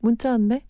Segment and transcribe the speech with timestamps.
[0.00, 0.64] 문자 왔네.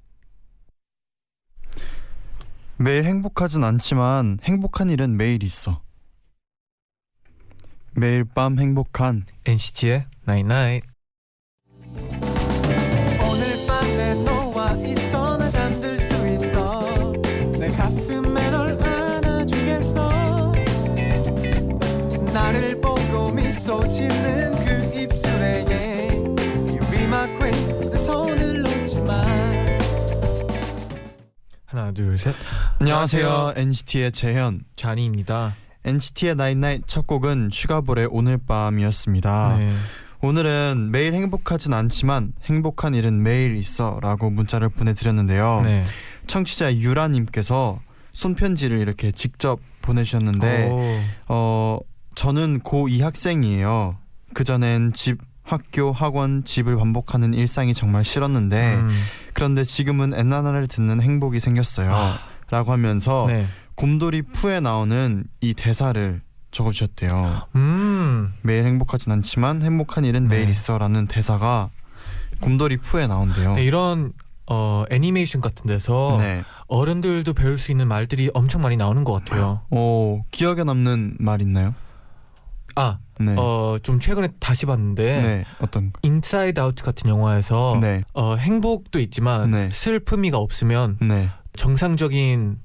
[2.76, 5.82] 매일 행복하진 않지만 행복한 일은 매일 있어.
[7.94, 10.88] 매일 밤 행복한 NCT의 Night Night.
[10.88, 10.97] 오늘
[31.88, 32.34] 하나 둘 셋.
[32.80, 35.56] 안녕하세요 NCT의 재현 쟈니입니다.
[35.84, 39.56] NCT의 night night 첫 곡은 슈가볼의 오늘 밤이었습니다.
[39.56, 39.72] 네.
[40.20, 45.62] 오늘은 매일 행복하진 않지만 행복한 일은 매일 있어라고 문자를 보내드렸는데요.
[45.64, 45.84] 네.
[46.26, 47.80] 청취자 유라님께서
[48.12, 51.00] 손편지를 이렇게 직접 보내주셨는데 오.
[51.28, 51.78] 어
[52.14, 53.96] 저는 고2 학생이에요.
[54.34, 58.90] 그 전엔 집 학교 학원 집을 반복하는 일상이 정말 싫었는데 음.
[59.32, 61.90] 그런데 지금은 엔나나를 듣는 행복이 생겼어요.
[62.50, 63.46] 라고 하면서 네.
[63.74, 66.20] 곰돌이 푸에 나오는 이 대사를
[66.50, 67.48] 적어주셨대요.
[67.56, 68.34] 음.
[68.42, 70.36] 매일 행복하진 않지만 행복한 일은 네.
[70.36, 71.70] 매일 있어라는 대사가
[72.40, 73.54] 곰돌이 푸에 나온대요.
[73.54, 74.12] 네, 이런
[74.50, 76.44] 어 애니메이션 같은 데서 네.
[76.66, 79.62] 어른들도 배울 수 있는 말들이 엄청 많이 나오는 것 같아요.
[79.70, 81.74] 오 기억에 남는 말 있나요?
[82.78, 83.34] 아, 네.
[83.36, 85.44] 어 좀 최근에 다시 봤는데 네.
[85.60, 85.98] 어떤 거?
[86.02, 88.02] 인사이드 아웃 같은 영화에서 네.
[88.14, 89.70] 어 행복도 있지만 네.
[89.72, 91.28] 슬픔이가 없으면 네.
[91.56, 92.58] 정상적인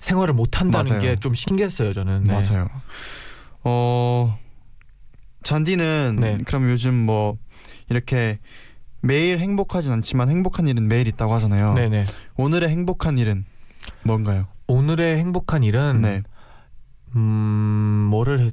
[0.00, 1.00] 생활을 못 한다는 맞아요.
[1.00, 2.24] 게 좀 신기했어요, 저는.
[2.24, 2.32] 네.
[2.32, 2.68] 맞아요.
[3.62, 4.38] 어
[5.42, 6.38] 잔디는 네.
[6.44, 7.38] 그럼 요즘 뭐
[7.88, 8.38] 이렇게
[9.00, 11.72] 매일 행복하진 않지만 행복한 일은 매일 있다고 하잖아요.
[11.74, 12.04] 네, 네.
[12.36, 13.44] 오늘의 행복한 일은
[14.02, 14.46] 뭔가요?
[14.66, 16.22] 오늘의 행복한 일은 네.
[17.16, 18.52] 음, 뭐를 했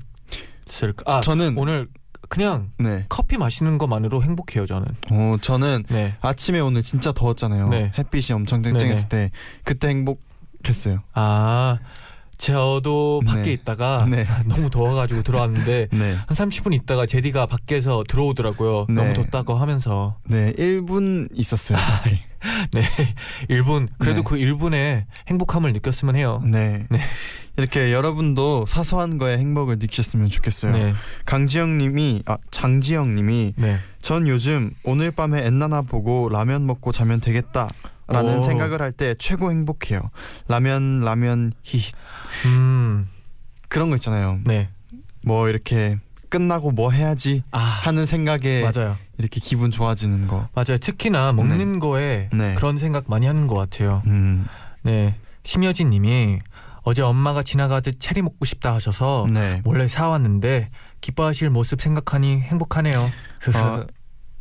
[0.88, 1.18] 을까?
[1.18, 1.88] 아, 저는 오늘
[2.30, 3.06] 그냥 네.
[3.09, 4.88] 커피 마시는 것만으로 행복해요, 저는.
[5.12, 6.16] 어 저는 네.
[6.22, 7.68] 아침에 오늘 진짜 더웠잖아요.
[7.69, 7.92] 네.
[7.97, 9.31] 햇빛이 엄청 쨍쨍했을 때
[9.64, 11.02] 그때 행복했어요.
[11.14, 11.80] 아,
[12.41, 13.52] 저도 밖에 네.
[13.53, 14.25] 있다가 네.
[14.46, 16.16] 너무 더워가지고 들어왔는데 네.
[16.25, 18.88] 한 30분 있다가 제디가 밖에서 들어오더라고요.
[18.90, 18.96] 네.
[18.96, 21.78] 너무 덥다고 하면서 네, 1분 있었어요.
[21.78, 22.24] 밖에.
[22.74, 22.81] 네
[23.47, 24.28] 1분 그래도 네.
[24.28, 26.41] 그 1분에 행복함을 느꼈으면 해요.
[26.44, 26.88] 네.
[26.90, 27.00] 네.
[27.57, 30.72] 이렇게 여러분도 사소한 거에 행복을 느끼셨으면 좋겠어요.
[30.72, 30.94] 네,
[31.25, 37.19] 강지영 님이 아 장지영 님이 네, 전 요즘 오늘 밤에 엔나나 보고 라면 먹고 자면
[37.19, 37.68] 되겠다.
[38.12, 38.42] 라는 오.
[38.42, 40.10] 생각을 할 때 최고 행복해요.
[40.48, 41.84] 라면 라면 히히
[42.46, 43.08] 음,
[43.70, 44.40] 그런 거 있잖아요.
[44.46, 44.70] 네,
[45.24, 45.98] 뭐 이렇게
[46.30, 50.48] 끝나고 뭐 해야지 아 하는 생각에 맞아요, 이렇게 기분 좋아지는 거.
[50.54, 50.78] 맞아요.
[50.80, 52.54] 특히나 먹는 거에 네.
[52.56, 54.02] 그런 생각 많이 하는 것 같아요.
[54.08, 54.46] 음.
[54.84, 56.40] 네, 심여진 님이
[56.84, 59.62] 어제 엄마가 지나가듯 체리 먹고 싶다 하셔서 네.
[59.64, 60.70] 몰래 사왔는데
[61.02, 63.10] 기뻐하실 모습 생각하니 행복하네요.
[63.56, 63.84] 어,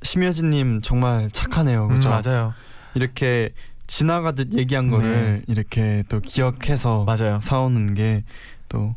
[0.02, 1.84] 심여진 님 정말 착하네요.
[1.84, 2.08] 음, 그렇죠?
[2.08, 2.54] 맞아요,
[2.94, 3.50] 이렇게
[3.86, 8.22] 지나가듯 얘기한 거를 이렇게 또 기억해서 맞아요, 사오는 게
[8.70, 8.94] 또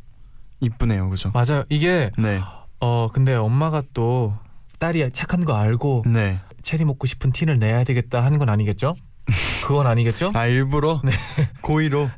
[0.61, 1.09] 이쁘네요.
[1.09, 1.31] 그죠?
[1.33, 1.63] 맞아요.
[1.67, 2.39] 이게 네.
[2.79, 4.33] 어 근데 엄마가 또
[4.79, 6.39] 딸이 착한 거 알고 네.
[6.61, 8.93] 체리 먹고 싶은 티를 내야 되겠다 하는 건 아니겠죠?
[9.65, 10.31] 그건 아니겠죠?
[10.35, 11.01] 아, 일부러
[11.61, 12.09] 고의로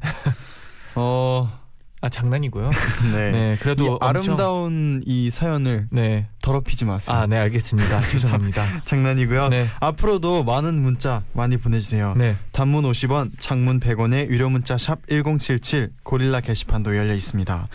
[0.95, 1.59] 어,
[2.01, 2.69] 아 장난이고요.
[3.13, 3.31] 네.
[3.31, 7.15] 네, 그래도 이 엄청- 아름다운 이 사연을 네, 더럽히지 마세요.
[7.15, 8.01] 아 네 알겠습니다.
[8.11, 8.81] 죄송합니다.
[8.85, 9.49] 장난이고요.
[9.49, 12.13] 네, 앞으로도 많은 문자 많이 보내 주세요.
[12.15, 17.69] 네, 단문 50원, 장문 100원의 유료 문자 샵 #1077 고릴라 게시판도 열려 있습니다.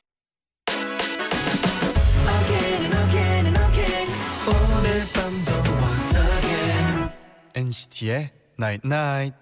[7.54, 9.36] NCT의 Night Night.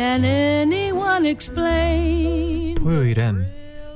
[0.00, 2.74] Can anyone explain?
[2.76, 3.46] 토요일엔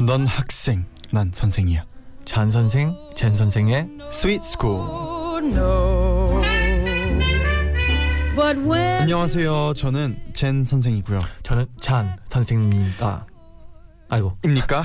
[0.00, 1.82] 넌 학생, 난 선생이야.
[2.26, 4.86] 잔 선생, 젠 선생의 Sweet School.
[4.86, 6.42] Oh no.
[9.00, 9.72] 안녕하세요.
[9.74, 11.20] 저는 젠 선생이고요.
[11.42, 13.26] 저는 잔 선생님입니다.
[14.10, 14.84] 아이고, 입니까?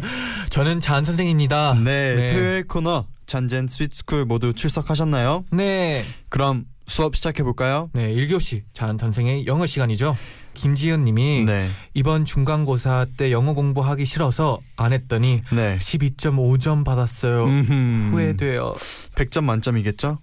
[0.48, 1.74] 저는 쟌 선생입니다.
[1.74, 2.26] 네, 네.
[2.28, 5.44] 토요일 코너 쟌잰 Sweet School 모두 출석하셨나요?
[5.50, 7.90] 네, 그럼 수업 시작해 볼까요?
[7.92, 10.16] 네 1교시 쟌 선생의 영어 시간이죠.
[10.54, 11.68] 김지은님이 네.
[11.92, 15.78] 이번 중간고사 때 영어 공부하기 싫어서 안 했더니 네.
[15.78, 17.44] 12.5점 받았어요.
[17.44, 18.10] 음흠.
[18.12, 18.72] 후회돼요.
[19.14, 20.18] 100점 만점이겠죠?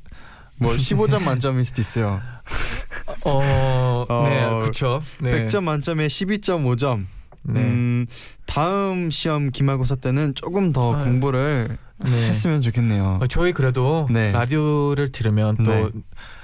[0.60, 2.22] 뭐 15점 만점일 수도 있어요.
[3.26, 5.04] 어, 어, 네, 그렇죠.
[5.20, 5.46] 네.
[5.46, 7.06] 100점 만점에 12.5점.
[7.44, 7.60] 네.
[7.60, 8.06] 음,
[8.46, 11.04] 다음 시험 기말고사 때는 조금 더 아유.
[11.06, 12.30] 공부를 네.
[12.30, 13.20] 했으면 좋겠네요.
[13.22, 14.32] 어, 저희 그래도 네.
[14.32, 15.90] 라디오를 들으면 또 네.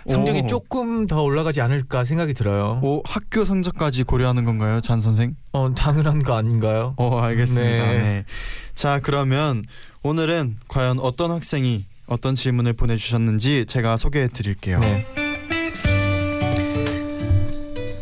[0.07, 0.48] 성적이 오.
[0.48, 2.80] 조금 더 올라가지 않을까 생각이 들어요.
[2.83, 5.36] 오, 학교 성적까지 고려하는 건가요, 잔 선생?
[5.51, 6.94] 어, 당연한 거 아닌가요?
[6.98, 7.86] 어, 알겠습니다.
[7.86, 8.00] 네.
[8.00, 8.25] 네.
[8.74, 9.63] 자, 그러면
[10.04, 14.80] 오늘은 과연 어떤 학생이 어떤 질문을 보내주셨는지 제가 소개해 드릴게요.
[14.80, 15.06] 네.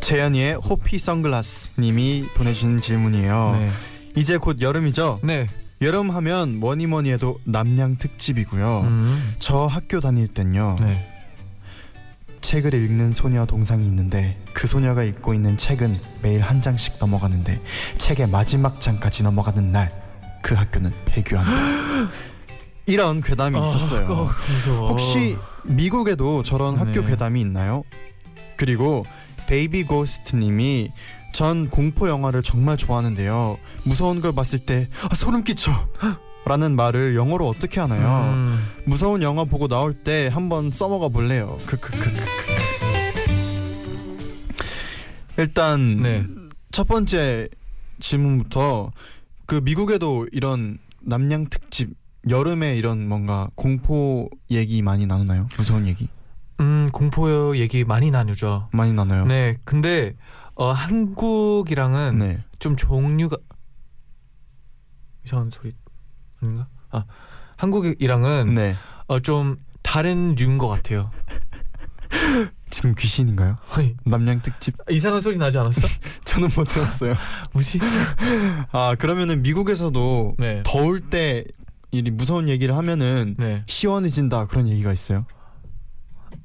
[0.02, 3.58] 재현이의 호피 선글라스 님이 보내주신 질문이에요.
[3.58, 3.72] 네.
[4.16, 5.22] 이제 곧 여름이죠?
[5.24, 5.48] 네.
[5.82, 8.82] 여름 하면 뭐니 뭐니 해도 남양 특집이고요.
[8.82, 9.34] 음.
[9.40, 10.76] 저 학교 다닐 땐요.
[10.80, 11.15] 네.
[12.46, 17.62] 책을 읽는 소녀 동상이 있는데 그 소녀가 읽고 있는 책은 매일 한 장씩 넘어가는데
[17.98, 20.06] 책의 마지막 장까지 넘어가는 날
[20.46, 21.52] 그 학교는 폐교한다.
[22.86, 24.06] 이런 괴담이 있었어요.
[24.06, 24.90] 어, 무서워.
[24.92, 27.04] 혹시 미국에도 저런 학교 네.
[27.04, 27.84] 괴담이 있나요?
[28.56, 29.08] 그리고
[29.48, 30.92] Baby Ghost님이
[31.34, 33.58] 전 공포 영화를 정말 좋아하는데요.
[33.86, 35.72] 무서운 걸 봤을 때 아, 소름 끼쳐.
[36.46, 38.32] 라는 말을 영어로 어떻게 하나요?
[38.34, 38.64] 음.
[38.86, 41.58] 무서운 영화 보고 나올 때 한번 써먹어 볼래요.
[41.66, 42.12] 크크크크.
[45.38, 46.26] 일단 네.
[46.72, 47.50] 첫 번째
[48.00, 48.92] 질문부터
[49.48, 51.90] 그 미국에도 이런 납량 특집
[52.30, 55.48] 여름에 이런 뭔가 공포 얘기 많이 나누나요?
[55.58, 56.08] 무서운 얘기
[56.60, 58.70] 음, 공포 얘기 많이 나누죠.
[58.72, 59.26] 많이 나눠요.
[59.26, 59.58] 네.
[59.64, 60.16] 근데
[60.54, 62.44] 어, 한국이랑은 네.
[62.60, 63.38] 좀 종류가
[65.26, 65.74] 이상한 소리
[66.46, 66.68] 아닌가?
[66.92, 67.06] 아,
[67.58, 68.76] 한국이랑은 네.
[69.08, 71.12] 어, 좀 다른 류인 것 같아요.
[72.70, 73.58] 지금 귀신인가요?
[73.78, 74.76] 어이, 남양 특집?
[74.90, 75.88] 이상한 소리 나지 않았어?
[76.26, 77.16] 저는 못 들었어요.
[77.54, 77.80] 뭐지?
[78.72, 80.64] 아 그러면은 미국에서도 네.
[80.66, 81.44] 더울 때이
[82.12, 83.64] 무서운 얘기를 하면은 네.
[83.68, 85.26] 시원해진다 그런 얘기가 있어요.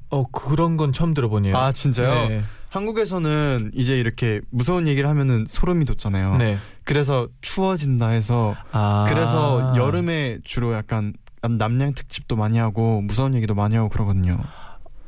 [0.09, 1.55] 어 그런 건 처음 들어보네요.
[1.57, 2.29] 아 진짜요?
[2.29, 2.43] 네.
[2.71, 6.37] 한국에서는 이제 이렇게 무서운 얘기를 하면은 소름이 돋잖아요.
[6.37, 6.57] 네.
[6.85, 9.05] 그래서 추워진다 해서 아.
[9.09, 14.39] 그래서 여름에 주로 약간 남양 특집도 많이 하고 무서운 얘기도 많이 하고 그러거든요.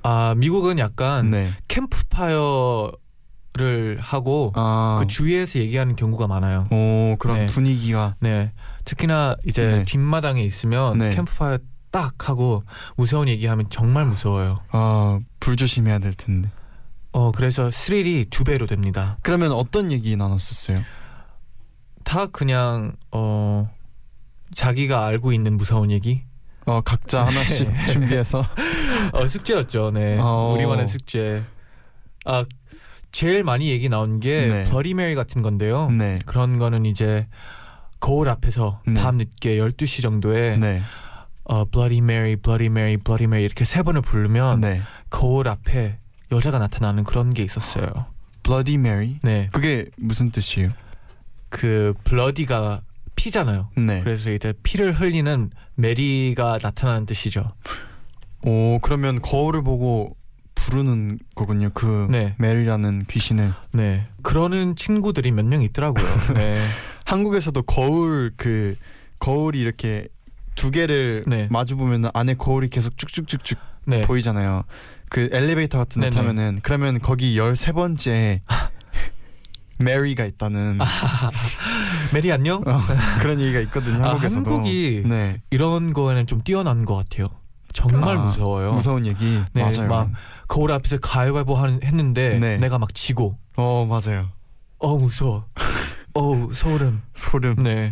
[0.02, 1.54] 아 미국은 약간 네.
[1.70, 2.98] 캠프파이어를
[3.98, 4.98] 하고 아.
[5.00, 6.68] 그 주위에서 얘기하는 경우가 많아요.
[6.70, 7.46] 오 그런 네.
[7.46, 8.52] 분위기가 네.
[8.84, 9.86] 특히나 이제 네.
[9.86, 11.16] 뒷마당에 있으면 네.
[11.16, 11.60] 캠프파이어
[11.92, 12.64] 딱 하고
[12.98, 14.60] 무서운 얘기하면 정말 무서워요.
[14.72, 16.50] 아불 조심해야 될 텐데.
[17.14, 19.18] 어 그래서 스릴이 두 배로 됩니다.
[19.22, 20.80] 그러면 어떤 얘기 나눴었어요?
[22.04, 23.70] 다 그냥 어
[24.54, 26.24] 자기가 알고 있는 무서운 얘기.
[26.66, 28.46] 어 각자 하나씩 준비해서
[29.12, 29.92] 어 숙제였죠.
[29.92, 30.18] 네.
[30.20, 30.54] 어.
[30.56, 31.44] 우리만의 숙제.
[32.26, 32.46] 아
[33.12, 34.64] 제일 많이 얘기 나온 게 네.
[34.66, 35.90] Bloody Mary 같은 건데요.
[35.92, 36.20] 네.
[36.26, 37.28] 그런 거는 이제
[38.00, 38.96] 거울 앞에서 네.
[38.96, 40.82] 밤 늦게 12시 정도에 네.
[41.44, 44.82] 어 Bloody Mary, Bloody Mary, Bloody Mary 이렇게 세 번을 부르면 네.
[45.12, 46.00] 거울 앞에
[46.34, 47.86] 여자가 나타나는 그런 게 있었어요.
[48.44, 49.20] Bloody Mary.
[49.22, 49.48] 네.
[49.52, 50.70] 그게 무슨 뜻이에요?
[51.50, 52.82] 그 bloody가
[53.16, 53.70] 피잖아요.
[53.78, 54.02] 네.
[54.04, 57.52] 그래서 이제 피를 흘리는 메리가 나타나는 뜻이죠.
[58.46, 60.16] 오 그러면 거울을 보고
[60.56, 61.70] 부르는 거군요.
[61.74, 62.36] 그 네.
[62.40, 63.54] 메리라는 귀신을.
[63.72, 64.08] 네.
[64.24, 66.06] 그러는 친구들이 몇 명 있더라고요.
[66.36, 66.66] 네.
[67.06, 68.76] 한국에서도 거울 그
[69.20, 70.08] 거울이 이렇게
[70.56, 71.48] 두 개를 네.
[71.52, 74.02] 마주 보면 안에 거울이 계속 쭉쭉쭉쭉 네.
[74.06, 74.64] 보이잖아요.
[75.14, 76.16] 그 엘리베이터 같은 데 네네.
[76.22, 78.42] 타면은 그러면 거기 열세 번째
[79.78, 80.80] 메리가 있다는
[82.12, 82.64] 메리 안녕?
[82.66, 82.80] 어,
[83.22, 84.04] 그런 얘기가 있거든요.
[84.04, 84.50] 아, 한국에서도.
[84.50, 85.40] 한국이 네.
[85.52, 87.30] 이런 거에는 좀 뛰어난 것 같아요.
[87.74, 88.74] 정말 아, 무서워요.
[88.74, 89.88] 무서운 얘기 네, 맞아요.
[89.88, 90.10] 막
[90.48, 92.58] 거울 앞에서 가위바위보 하는, 했는데 네.
[92.58, 94.30] 내가 막 지고 어 맞아요.
[94.80, 95.46] 어 무서워.
[96.16, 97.04] 어 소름.
[97.14, 97.56] 소름.
[97.58, 97.92] 네.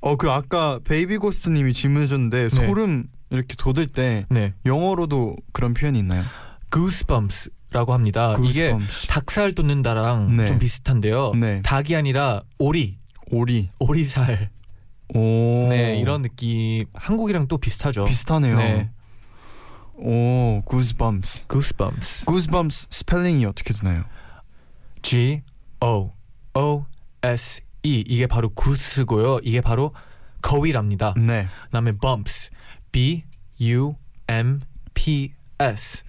[0.00, 4.52] 어그 아까 Baby Ghost님이 질문해줬는데 소름 이렇게 돋을 때 네.
[4.66, 6.22] 영어로도 그런 표현이 있나요?
[6.70, 8.34] goosebumps라고 합니다.
[8.44, 9.08] 이게 Goosebumps.
[9.08, 10.46] 닭살 돋는다랑 네.
[10.46, 11.32] 좀 비슷한데요.
[11.34, 11.62] 네.
[11.62, 12.98] 닭이 아니라 오리,
[13.30, 13.70] 오리.
[13.78, 14.50] 오리살.
[15.14, 15.68] 오.
[15.68, 16.86] 네, 이런 느낌.
[16.94, 18.04] 한국이랑 또 비슷하죠.
[18.04, 18.56] 비슷하네요.
[18.56, 18.90] 네.
[19.94, 21.46] 오, goosebumps.
[21.48, 22.24] goosebumps.
[22.26, 24.04] goosebumps 스펠링이 어떻게 되나요?
[25.02, 25.42] G
[25.80, 26.12] O
[26.54, 26.84] O
[27.22, 29.40] S E 이게 바로 goose고요.
[29.42, 29.92] 이게 바로
[30.40, 31.14] 거위랍니다.
[31.16, 31.46] 네.
[31.66, 32.50] 그다음에 bumps
[32.92, 33.24] B
[33.60, 33.96] U
[34.28, 34.60] M
[34.94, 36.04] P S.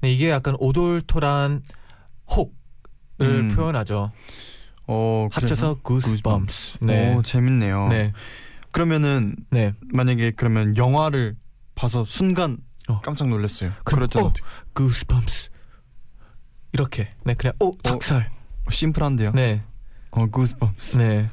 [0.00, 1.62] 네, 이게 약간 오돌토돌한
[2.30, 2.50] 혹을
[3.20, 3.54] 음.
[3.54, 4.12] 표현하죠.
[4.86, 6.78] 어, 합쳐서 goosebumps.
[6.80, 7.14] 네.
[7.14, 7.88] 오, 재밌네요.
[7.88, 8.12] 네.
[8.70, 9.74] 그러면은 네.
[9.92, 11.36] 만약에 그러면 영화를
[11.74, 13.00] 봐서 순간 어.
[13.00, 13.72] 깜짝 놀랐어요.
[14.08, 14.32] 때는 어.
[14.74, 15.50] goosebumps.
[16.72, 17.14] 이렇게.
[17.24, 18.30] 네, 그냥 오, 닭살.
[18.70, 19.32] 심플한데요.
[19.32, 19.62] 네,
[20.10, 20.98] 어 goosebumps.
[20.98, 21.28] 네.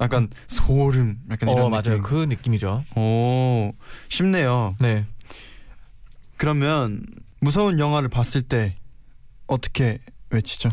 [0.00, 1.82] 약간 소름 약간 이런 어 맞아요.
[2.00, 2.02] 느낌.
[2.02, 2.84] 그 느낌이죠.
[2.96, 3.72] 오
[4.08, 4.76] 쉽네요.
[4.80, 5.04] 네.
[6.36, 7.04] 그러면
[7.40, 8.76] 무서운 영화를 봤을 때
[9.46, 9.98] 어떻게
[10.30, 10.68] 외치죠?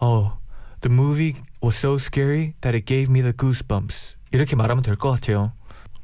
[0.00, 0.38] 어,
[0.80, 4.14] the movie was so scary that it gave me the goosebumps.
[4.32, 5.52] 이렇게 말하면 될 것 같아요.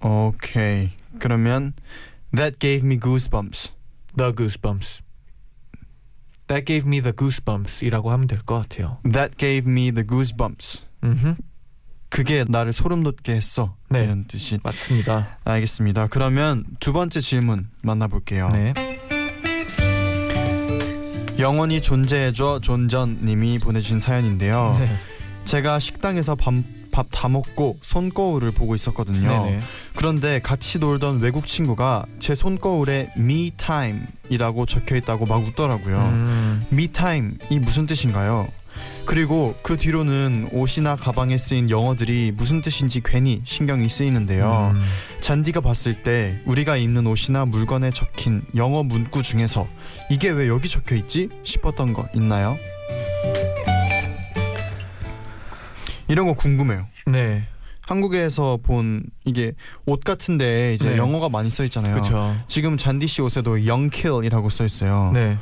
[0.00, 0.90] 오케이.
[1.18, 1.72] 그러면
[2.36, 3.72] that gave me goosebumps.
[4.16, 5.02] The goosebumps.
[6.46, 8.98] That gave me the goosebumps.이라고 하면 될 것 같아요.
[9.12, 10.84] That gave me the goosebumps.
[11.04, 11.36] 음,
[12.08, 13.74] 그게 나를 소름 돋게 했어.
[13.90, 14.04] 네.
[14.04, 14.58] 이런 뜻이.
[14.62, 15.38] 맞습니다.
[15.44, 16.08] 알겠습니다.
[16.08, 18.48] 그러면 두 번째 질문 만나볼게요.
[18.50, 18.74] 네.
[21.38, 24.76] 영원히 존재해줘 존전님이 보내주신 사연인데요.
[24.78, 24.96] 네.
[25.44, 26.52] 제가 식당에서 밥
[27.12, 29.44] 다 먹고 손거울을 보고 있었거든요.
[29.44, 29.60] 네네.
[29.94, 35.96] 그런데 같이 놀던 외국 친구가 제 손거울에 me time이라고 적혀 있다고 막 웃더라고요.
[35.98, 38.48] 음, me time 이 무슨 뜻인가요?
[39.08, 44.74] 그리고 그 뒤로는 옷이나 가방에 쓰인 영어들이 무슨 뜻인지 괜히 신경이 쓰이는데요.
[44.74, 44.82] 음,
[45.22, 49.66] 잔디가 봤을 때 우리가 입는 옷이나 물건에 적힌 영어 문구 중에서
[50.10, 52.58] 이게 왜 여기 적혀 있지 싶었던 거 있나요?
[56.08, 56.86] 이런 거 궁금해요.
[57.06, 57.46] 네.
[57.86, 59.54] 한국에서 본 이게
[59.86, 60.96] 옷 같은데 이제 네.
[60.98, 61.92] 영어가 많이 써 있잖아요.
[61.92, 62.36] 그렇죠.
[62.46, 65.12] 지금 잔디 씨 옷에도 영킬이라고 써 있어요.
[65.14, 65.38] 네.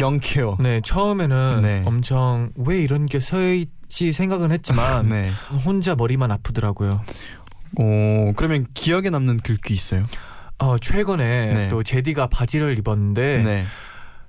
[0.00, 0.56] 영킬.
[0.60, 0.80] 네.
[0.82, 1.82] 처음에는 네.
[1.86, 5.30] 엄청 왜 이런 게써 있지 생각은 했지만 네.
[5.64, 7.02] 혼자 머리만 아프더라고요.
[7.78, 10.04] 오 그러면 기억에 남는 글귀 있어요?
[10.58, 11.68] 어, 최근에 네.
[11.68, 13.64] 또 제디가 바지를 입었는데 네.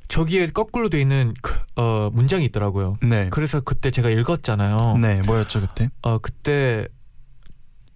[0.07, 2.95] 저기에 거꾸로 돼 있는 그, 어, 문장이 있더라고요.
[3.01, 3.27] 네.
[3.29, 4.97] 그래서 그때 제가 읽었잖아요.
[4.97, 5.15] 네.
[5.25, 5.89] 뭐였죠 그때?
[6.01, 6.85] 어, 그때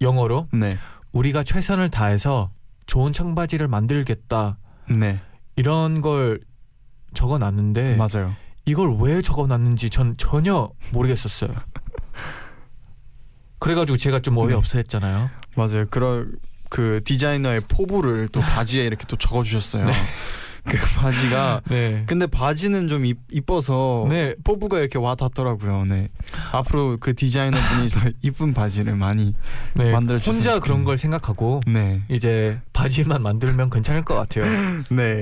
[0.02, 0.78] 영어로 네.
[1.12, 2.52] 우리가 최선을 다해서
[2.88, 4.58] 좋은 청바지를 만들겠다
[4.90, 5.20] 네.
[5.56, 6.40] 이런 걸
[7.16, 8.36] 적어놨는데 맞아요.
[8.66, 11.50] 이걸 왜 적어놨는지 전 전혀 모르겠었어요.
[13.60, 14.42] 그래가지고 제가 좀 네.
[14.42, 15.30] 어이없어 했잖아요.
[15.56, 15.86] 맞아요.
[15.90, 16.36] 그런
[16.70, 19.88] 그 디자이너의 포부를 또 바지에 이렇게 또 적어주셨어요.
[20.66, 22.04] 그 바지가 네.
[22.08, 24.34] 근데 바지는 좀 이, 이뻐서 네.
[24.44, 25.86] 포부가 이렇게 와 닿더라고요.
[25.86, 26.10] 네.
[26.52, 29.36] 앞으로 그 디자이너 분이 더 이쁜 바지를 많이
[29.76, 29.92] 네.
[29.92, 30.84] 만들어주셨으면 혼자 그런.
[30.84, 32.02] 걸 생각하고 네.
[32.10, 34.46] 이제 바지만 만들면 괜찮을 것 같아요.
[34.90, 35.22] 네.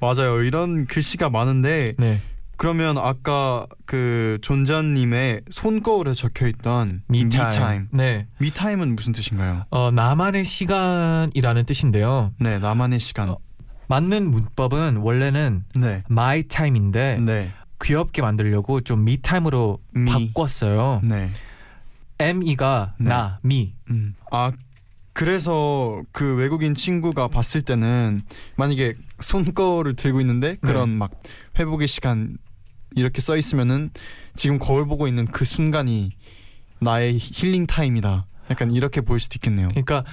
[0.00, 0.06] 네.
[0.06, 0.42] 맞아요.
[0.42, 2.20] 이런 글씨가 많은데 네.
[2.56, 7.50] 그러면 아까 그 존자님의 손거울에 적혀 있던 Me me time.
[7.50, 7.86] time.
[7.90, 8.26] 네.
[8.52, 9.64] time은 무슨 뜻인가요?
[9.70, 12.32] 어, 나만의 시간이라는 뜻인데요.
[12.38, 13.30] 네, 나만의 시간.
[13.30, 13.38] 어,
[13.88, 16.02] 맞는 문법은 원래는 네.
[16.10, 17.50] my time인데 네.
[17.82, 19.00] 귀엽게 만들려고 좀
[19.96, 20.28] me.
[20.34, 21.00] 바꿨어요.
[21.02, 21.30] 네.
[22.20, 23.08] me가 네.
[23.08, 23.74] 나, me.
[23.88, 24.14] 음.
[24.30, 24.52] 아
[25.12, 28.22] 그래서 그 외국인 친구가 봤을 때는
[28.56, 30.96] 만약에 손거울을 들고 있는데 그런 네.
[30.96, 31.10] 막
[31.58, 32.38] 회복의 시간
[32.94, 33.90] 이렇게 써 있으면은
[34.36, 36.12] 지금 거울 보고 있는 그 순간이
[36.80, 38.26] 나의 힐링 타임이다.
[38.50, 39.68] 약간 이렇게 보일 수도 있겠네요.
[39.68, 40.04] 그러니까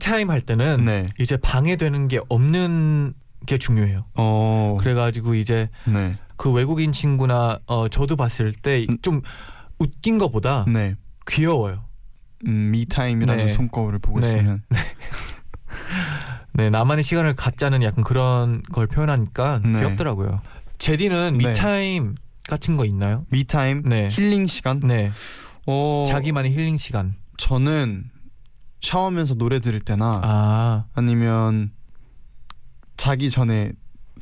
[0.00, 1.02] time 할 때는 네.
[1.20, 3.14] 이제 방해되는 게 없는
[3.46, 4.06] 게 중요해요.
[4.14, 4.76] 어.
[4.80, 6.18] 그래가지고 이제 네.
[6.36, 8.98] 그 외국인 친구나 어, 저도 봤을 때 음.
[9.02, 9.22] 좀
[9.78, 10.96] 웃긴 것보다 네.
[11.28, 11.85] 귀여워요.
[12.46, 13.52] 음, 미 타임이라는 네.
[13.52, 14.28] 손거울을 보고 네.
[14.28, 14.62] 있으면
[16.52, 19.78] 네, 나만의 시간을 갖자는 약간 그런 걸 표현하니까 네.
[19.78, 20.40] 귀엽더라고요.
[20.78, 21.48] 잰디는 네.
[21.48, 22.14] me time
[22.48, 23.24] 같은 거 있나요?
[23.30, 24.08] me time 네.
[24.10, 24.80] 힐링 시간.
[24.80, 25.10] 네,
[25.66, 26.04] 어.
[26.08, 27.14] 자기만의 힐링 시간.
[27.36, 28.04] 저는
[28.80, 31.72] 샤워하면서 노래 들을 때나 아, 아니면
[32.96, 33.72] 자기 전에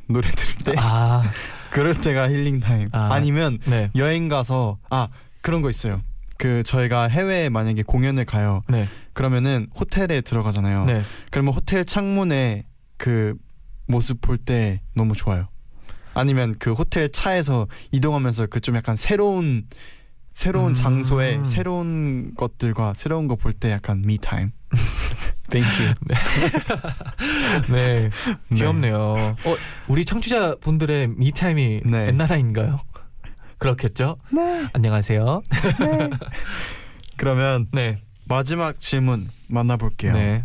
[0.09, 1.23] 노래 들을 때 아,
[1.71, 2.89] 그럴 때가 힐링 타임.
[2.91, 3.13] 아.
[3.13, 3.19] 아.
[3.19, 5.07] 니면 네, 여행 가서 아
[5.41, 6.01] 그런 거 있어요.
[6.37, 8.61] 그 저희가 해외에 만약에 공연을 가요.
[8.69, 10.85] 네, 그러면은 호텔에 들어가잖아요.
[10.85, 11.01] 네.
[11.31, 12.65] 그러면 호텔 창문에
[12.97, 13.35] 그
[13.87, 15.47] 모습 볼 때 너무 좋아요.
[16.13, 19.67] 아니면 그 호텔 차에서 이동하면서 그 좀 약간 새로운
[20.33, 20.73] 새로운 음.
[20.73, 24.51] 장소에 새로운 것들과 새로운 거 볼 때 약간 me time.
[25.49, 25.93] Thank you.
[26.07, 26.15] 네,
[27.71, 28.09] 네.
[28.53, 28.97] 귀엽네요.
[28.97, 29.55] 어,
[29.87, 32.07] 우리 청취자 분들의 미타임이 네.
[32.07, 32.77] 옛나라인가요?
[33.57, 34.17] 그렇겠죠?
[34.31, 34.67] 네.
[34.73, 35.41] 안녕하세요.
[37.17, 40.13] 그러면 네, 마지막 질문 만나볼게요.
[40.13, 40.43] 네,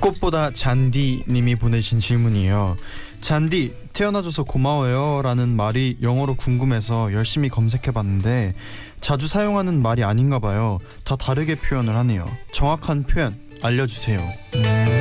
[0.00, 2.76] 꽃보다 잔디님이 보내신 질문이에요.
[3.20, 8.54] 잔디 태어나줘서 고마워요라는 말이 영어로 궁금해서 열심히 검색해봤는데
[9.02, 10.78] 자주 사용하는 말이 아닌가 봐요.
[11.04, 12.26] 다 다르게 표현을 하네요.
[12.52, 14.20] 정확한 표현 알려주세요.
[14.54, 14.99] 음.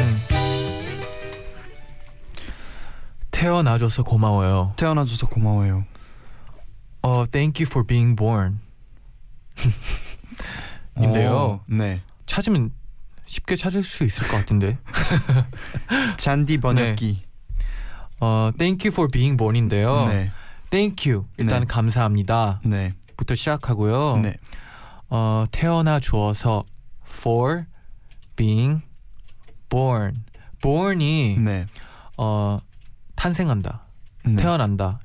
[3.40, 4.74] 태어나줘서 고마워요.
[4.76, 5.86] 태어나줘서 고마워요.
[7.02, 8.60] 어, thank you for being born.
[11.00, 11.32] 인데요.
[11.32, 12.02] 어, 네.
[12.26, 12.74] 찾으면
[13.26, 14.78] 쉽게 찾을 수 있을 것 같은데.
[16.20, 17.22] 잔디 번역기.
[18.20, 20.08] 어, Thank you for being born인데요.
[20.08, 20.32] 네.
[20.70, 21.26] Thank you.
[21.38, 21.66] 일단 네.
[21.66, 22.60] 감사합니다.
[22.66, 22.94] 네.
[23.16, 24.18] 부터 시작하고요.
[24.18, 24.36] 네.
[25.10, 26.66] 어, 태어나 주어서
[27.08, 27.64] for
[28.36, 28.82] being
[29.70, 30.26] born.
[30.62, 31.68] born이 네.
[32.18, 32.60] 어,
[33.20, 33.82] 탄생한다.
[34.26, 34.36] 네.
[34.36, 35.00] 태어난다.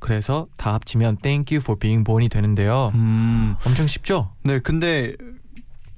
[0.00, 2.90] 그래서 다 합치면 thank you for being born이 되는데요.
[2.94, 3.54] 음.
[3.64, 4.32] 엄청 쉽죠?
[4.42, 5.14] 네, 근데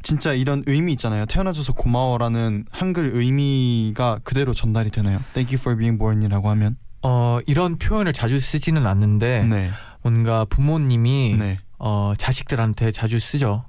[0.02, 1.24] 진짜 이런 의미 있잖아요.
[1.26, 5.18] 태어나줘서 고마워라는 한글 의미가 그대로 전달이 되나요?
[5.32, 6.76] Thank you for being born이라고 하면.
[7.02, 9.70] 어, 이런 표현을 자주 쓰지는 않는데 네.
[10.02, 11.58] 뭔가 부모님이 네.
[11.78, 13.64] 어, 자식들한테 자주 쓰죠.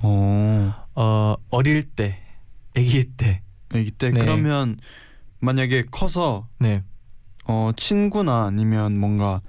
[0.00, 0.74] 어.
[0.94, 2.20] 어, 어릴 때,
[2.76, 3.42] 아기 때.
[3.74, 4.20] 아기 때 네.
[4.20, 4.78] 그러면
[5.40, 6.84] 만약에 커서 네.
[7.48, 9.40] 어 친구나 아니면 뭔가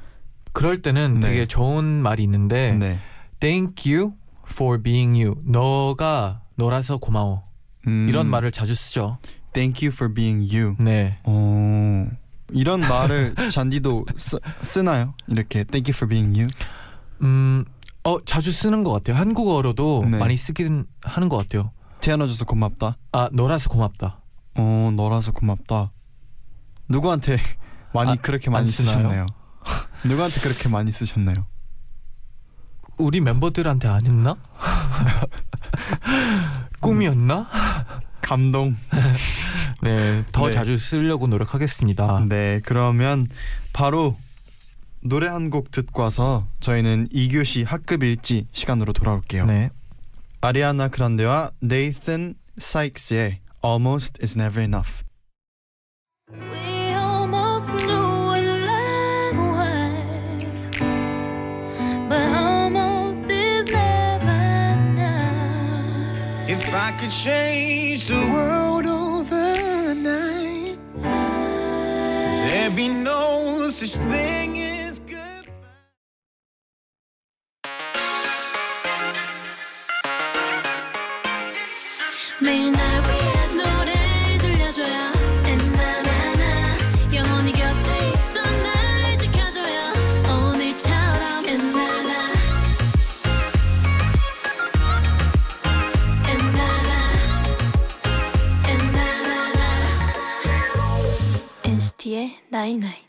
[0.53, 1.29] 그럴 때는 네.
[1.29, 2.99] 되게 좋은 말이 있는데 네.
[3.39, 4.13] thank you
[4.49, 5.35] for being you.
[5.45, 7.43] 너가 너라서 고마워.
[7.87, 9.17] 음, 이런 말을 자주 쓰죠.
[9.53, 10.75] Thank you for being you.
[10.79, 11.19] 네.
[11.23, 12.07] 어.
[12.51, 15.13] 이런 말을 잔디도 쓰, 쓰나요?
[15.27, 16.47] 이렇게 Thank you for being you.
[17.21, 17.65] 음,
[18.03, 19.17] 어, 자주 쓰는 것 같아요.
[19.17, 20.17] 한국어로도 네.
[20.17, 21.71] 많이 쓰긴 하는 것 같아요.
[22.01, 22.97] 태어나줘서 고맙다.
[23.11, 24.21] 아, 너라서 고맙다.
[24.55, 25.91] 어, 너라서 고맙다.
[26.89, 27.37] 누구한테
[27.97, 28.67] 많이 아, 그렇게 안 많이?
[28.69, 29.25] 쓰셨나요?
[30.05, 31.35] 누구한테 그렇게 많이 쓰셨나요?
[32.97, 34.35] 우리 멤버들한테 안 했나?
[36.79, 37.47] 꿈이었나?
[38.21, 38.75] 감동.
[39.81, 40.51] 네, 더 네.
[40.51, 42.25] 자주 쓰려고 노력하겠습니다.
[42.27, 43.27] 네, 그러면
[43.73, 44.17] 바로
[45.01, 49.45] 노래 한 곡 듣고 와서 저희는 2교시 학급 일지 시간으로 돌아올게요.
[49.45, 49.69] 네.
[50.41, 55.03] 아리아나 그란데와 네이슨 사이크스의 Almost is Never Enough.
[66.67, 74.76] If I could change the world overnight, there'd be no such thing
[102.49, 103.07] night night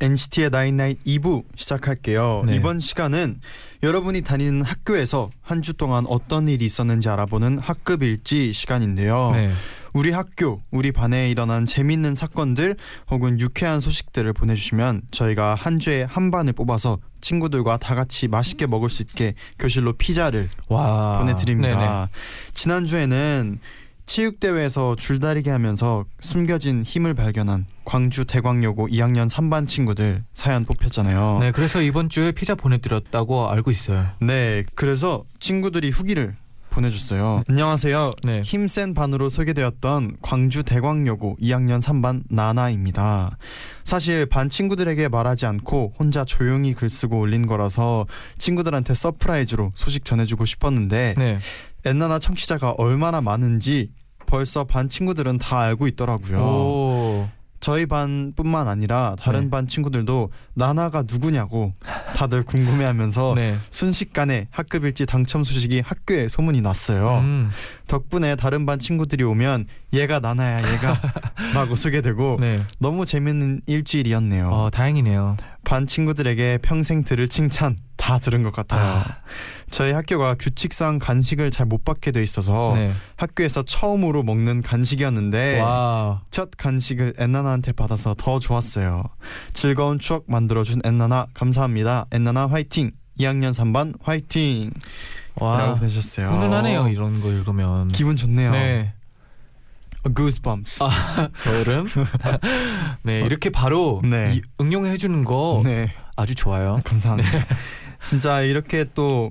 [0.00, 2.42] NCT의 나인나잇 2부 시작할게요.
[2.46, 2.56] 네.
[2.56, 3.40] 이번 시간은
[3.82, 9.30] 여러분이 다니는 학교에서 한 주 동안 어떤 일이 있었는지 알아보는 학급 일지 시간인데요.
[9.34, 9.52] 네.
[9.94, 12.76] 우리 학교, 우리 반에 일어난 재밌는 사건들
[13.08, 18.88] 혹은 유쾌한 소식들을 보내주시면 저희가 한 주에 한 반을 뽑아서 친구들과 다 같이 맛있게 먹을
[18.90, 21.18] 수 있게 교실로 피자를 와.
[21.18, 21.78] 보내드립니다.
[21.78, 22.06] 네네.
[22.54, 23.60] 지난주에는
[24.06, 31.38] 체육대회에서 줄다리기 하면서 숨겨진 힘을 발견한 광주 대광여고 2학년 3반 친구들 사연 뽑혔잖아요.
[31.40, 34.06] 네, 그래서 이번 주에 피자 보내드렸다고 알고 있어요.
[34.20, 36.36] 네, 그래서 친구들이 후기를
[36.70, 37.44] 보내줬어요.
[37.48, 38.12] 안녕하세요.
[38.24, 38.42] 네.
[38.42, 43.38] 힘센 반으로 소개되었던 광주 대광여고 2학년 3반 나나입니다.
[43.84, 48.06] 사실 반 친구들에게 말하지 않고 혼자 조용히 글 쓰고 올린 거라서
[48.38, 51.38] 친구들한테 surprise로 소식 전해주고 싶었는데 네.
[51.84, 53.90] 엔나나 청취자가 얼마나 많은지
[54.26, 56.38] 벌써 반 친구들은 다 알고 있더라고요.
[56.38, 57.28] 오.
[57.60, 59.50] 저희 반뿐만 아니라 다른 네.
[59.50, 61.72] 반 친구들도 나나가 누구냐고
[62.14, 63.56] 다들 궁금해하면서 네.
[63.70, 67.20] 순식간에 학급 일지 당첨 소식이 학교에 소문이 났어요.
[67.20, 67.50] 음.
[67.86, 71.00] 덕분에 다른 반 친구들이 오면 얘가 나나야 얘가
[71.54, 72.62] 라고 소개되고 네.
[72.78, 74.48] 너무 재밌는 일주일이었네요.
[74.50, 75.36] 어, 다행이네요.
[75.64, 78.84] 반 친구들에게 평생 들을 칭찬 다 들은 것 같아요.
[78.84, 79.04] 아,
[79.70, 82.92] 저희 학교가 규칙상 간식을 잘 못 받게 돼 있어서 네.
[83.16, 86.20] 학교에서 처음으로 먹는 간식이었는데 와.
[86.30, 89.04] 첫 간식을 엔나나한테 받아서 더 좋았어요.
[89.54, 92.06] 즐거운 추억 만들어준 엔나나 감사합니다.
[92.12, 92.90] 엔나나 화이팅.
[93.18, 94.70] 2학년 3반 화이팅.
[95.36, 95.56] 와.
[95.56, 96.26] 라고 보내셨어요.
[96.28, 97.88] 훈훈하네요, 이런 거 읽으면.
[97.88, 98.50] 기분 좋네요.
[98.50, 98.92] 네.
[100.12, 100.82] Goosebumps.
[100.82, 101.86] 아, 소름.
[103.02, 104.34] 네, 이렇게 바로 네.
[104.36, 105.92] 이, 응용해 주는 거 네.
[106.16, 106.80] 아주 좋아요.
[106.84, 107.30] 감사합니다.
[108.02, 109.30] 진짜 이렇게 또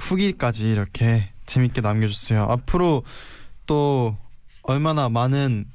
[0.00, 2.42] 후기까지 이렇게 재밌게 남겨주세요.
[2.42, 3.04] 앞으로
[3.66, 4.16] 또
[4.62, 5.66] 얼마나 많은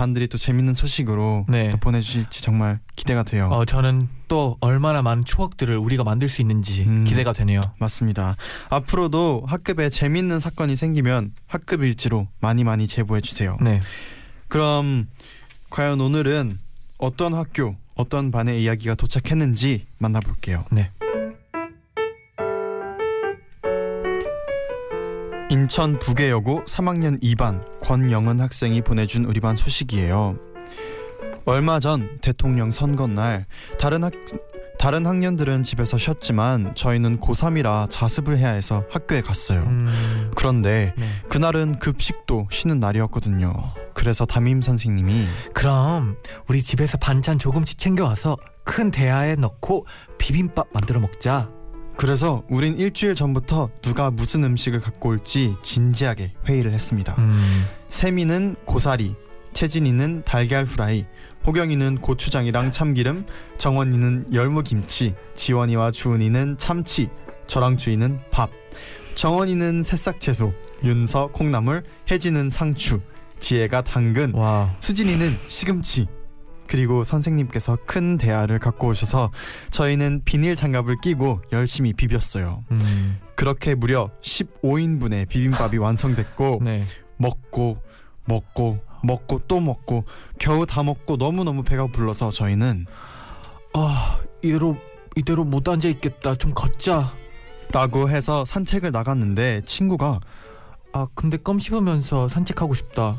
[0.00, 1.68] 반들이 또 재밌는 소식으로 네.
[1.68, 3.50] 또 보내주실지 정말 기대가 돼요.
[3.52, 7.04] 어, 저는 또 얼마나 많은 추억들을 우리가 만들 수 있는지 음.
[7.04, 7.60] 기대가 되네요.
[7.78, 8.34] 맞습니다.
[8.70, 13.58] 앞으로도 학급에 재밌는 사건이 생기면 학급 일지로 많이 많이 제보해 주세요.
[13.60, 13.82] 네.
[14.48, 15.06] 그럼
[15.68, 16.58] 과연 오늘은
[16.96, 20.64] 어떤 학교, 어떤 반의 이야기가 도착했는지 만나볼게요.
[20.72, 20.88] 네.
[25.50, 30.36] 인천 부계여고 3학년 2반 권영은 학생이 보내준 우리 반 소식이에요.
[31.44, 34.12] 얼마 전 대통령 선거 날 다른 학
[34.78, 39.60] 다른 학년들은 집에서 쉬었지만 저희는 고3이라 자습을 해야 해서 학교에 갔어요.
[39.62, 41.06] 음, 그런데 네.
[41.28, 43.52] 그날은 급식도 쉬는 날이었거든요.
[43.92, 46.16] 그래서 담임 선생님이 그럼
[46.48, 49.84] 우리 집에서 반찬 조금씩 챙겨와서 큰 대야에 넣고
[50.16, 51.50] 비빔밥 만들어 먹자.
[52.00, 57.14] 그래서 우린 일주일 전부터 누가 무슨 음식을 갖고 올지 진지하게 회의를 했습니다.
[57.18, 59.14] 음, 세미는 고사리,
[59.52, 61.04] 채진이는 달걀 후라이,
[61.46, 63.26] 호경이는 고추장이랑 참기름,
[63.58, 67.10] 정원이는 열무김치, 지원이와 주은이는 참치,
[67.46, 68.48] 저랑 주희는 밥,
[69.14, 73.02] 정원이는 새싹 채소, 윤서 콩나물, 혜진은 상추,
[73.40, 74.74] 지혜가 당근, 와.
[74.80, 76.06] 수진이는 시금치.
[76.70, 79.32] 그리고 선생님께서 큰 대야를 갖고 오셔서
[79.70, 82.62] 저희는 비닐 장갑을 끼고 열심히 비볐어요.
[82.70, 86.84] 음, 그렇게 무려 15인분의 비빔밥이 완성됐고 네.
[87.16, 87.82] 먹고
[88.24, 90.04] 먹고 먹고 또 먹고
[90.38, 92.86] 겨우 다 먹고 너무너무 배가 불러서 저희는
[93.74, 94.76] 아 이대로
[95.16, 96.36] 이대로 못 앉아 있겠다.
[96.36, 97.12] 좀 걷자.
[97.72, 100.20] 라고 해서 산책을 나갔는데 친구가
[100.92, 103.16] 아 근데 껌 씹으면서 산책하고 싶다.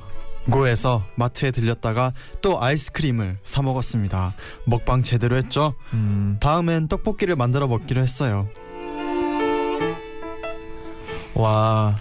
[0.49, 4.33] 고에서 마트에 들렸다가 또 아이스크림을 사 먹었습니다.
[4.65, 5.75] 먹방 제대로 했죠?
[5.93, 8.47] 음, 다음엔 떡볶이를 만들어 먹기로 했어요.
[11.35, 11.95] 와.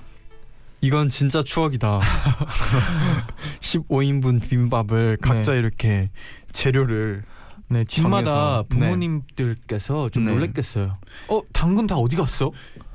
[0.82, 2.00] 이건 진짜 추억이다.
[3.60, 5.58] 15인분 비빔밥을 각자 네.
[5.58, 6.10] 이렇게
[6.52, 7.22] 재료를
[7.68, 8.78] 네 집마다 정해서, 네.
[8.78, 10.32] 부모님들께서 좀 네.
[10.32, 10.96] 놀랬겠어요.
[11.28, 12.50] 어 당근 다 어디 갔어?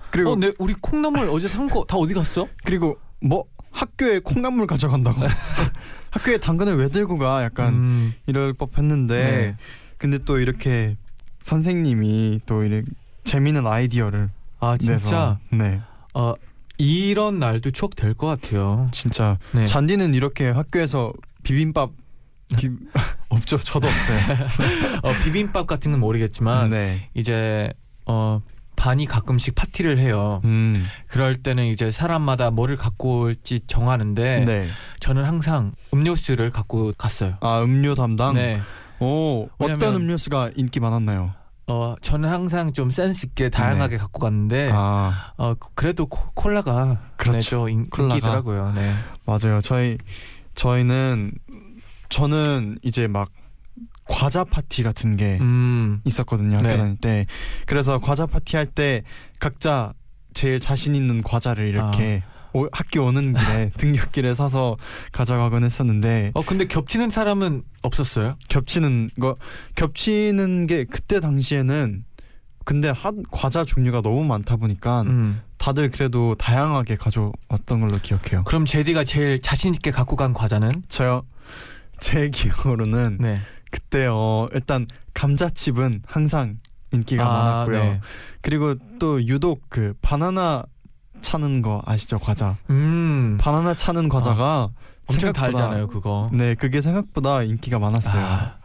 [0.10, 2.48] 그리고 어, 네 우리 콩나물 어제 산 거 다 어디 갔어?
[2.64, 3.44] 그리고 뭐
[3.76, 5.22] 학교에 콩나물 가져간다고.
[6.12, 7.44] 학교에 당근을 왜 들고 가?
[7.44, 9.56] 약간 음, 이럴 법했는데 네.
[9.98, 10.96] 근데 또 이렇게
[11.42, 12.90] 선생님이 또 이렇게
[13.26, 14.94] 재미있는 아이디어를 아 진짜?
[14.94, 15.40] 내서.
[15.52, 15.82] 네.
[16.14, 16.34] 어
[16.78, 18.88] 이런 날도 추억 될 것 같아요.
[18.92, 19.38] 진짜.
[19.52, 19.66] 네.
[19.66, 21.12] 잔디는 이렇게 학교에서
[21.44, 21.92] 비빔밥
[22.58, 22.70] 비...
[23.30, 23.58] 없죠.
[23.58, 24.20] 저도 없어요.
[25.04, 27.10] 어, 비빔밥 같은 건 모르겠지만 네.
[27.14, 27.74] 이제
[28.06, 28.42] 어
[28.76, 30.42] 반이 가끔씩 파티를 해요.
[30.46, 34.68] 음, 그럴 때는 이제 사람마다 뭐를 갖고 올지 정하는데 네.
[35.00, 37.36] 저는 항상 음료수를 갖고 갔어요.
[37.42, 38.62] 아 음료 담당 네.
[39.00, 41.34] 오 어떤 왜냐면- 음료수가 인기 많았나요
[41.68, 44.72] 어 저는 항상 좀 센스 있게 다양하게 갖고 갔는데 네.
[44.72, 47.38] 아어 그래도 코, 콜라가 그렇죠.
[47.38, 48.16] 네, 저 인, 콜라가.
[48.16, 48.72] 인기더라고요.
[48.74, 48.94] 네.
[49.26, 49.98] 맞아요 저희
[50.54, 51.32] 저희는
[52.10, 53.30] 저는 이제 막
[54.08, 56.00] 과자 파티 같은 게 음.
[56.06, 56.78] 있었거든요 학교 네.
[56.78, 57.26] 다닐 때
[57.66, 59.04] 그래서 과자 파티 할 때
[59.40, 59.94] 각자
[60.34, 62.36] 제일 자신 있는 과자를 이렇게 아.
[62.54, 64.78] 오- 학교 오는 길에 등굣길에 사서
[65.12, 68.38] 가져가곤 했었는데 어 근데 겹치는 사람은 없었어요?
[68.50, 69.36] 겹치는 거
[69.76, 72.04] 겹치는 게 그때 당시에는
[72.64, 75.42] 근데 한 과자 종류가 너무 많다 보니까 음.
[75.58, 78.44] 다들 그래도 다양하게 가져왔던 걸로 기억해요.
[78.46, 80.72] 그럼 제디가 제일 자신 있게 갖고 간 과자는?
[80.90, 81.24] 저요
[82.00, 83.42] 제 기억으로는 네.
[83.76, 86.60] 그때 어 일단 감자칩은 항상
[86.94, 87.84] 인기가 아, 많았고요.
[87.84, 88.00] 네.
[88.42, 90.64] 그리고 또 유독 그 바나나
[91.20, 92.56] 차는 거 아시죠 과자?
[92.70, 93.38] 음.
[93.42, 94.70] 바나나 차는 과자가
[95.08, 96.30] 엄청 생각보다- 달잖아요, 그거.
[96.32, 98.24] 네 그게 생각보다 인기가 많았어요.
[98.26, 98.56] 아,